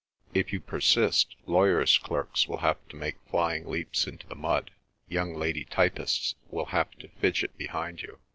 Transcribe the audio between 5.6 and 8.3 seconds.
typists will have to fidget behind you.